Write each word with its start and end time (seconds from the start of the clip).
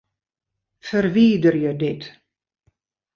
Ferwiderje 0.87 1.73
dit. 1.83 2.09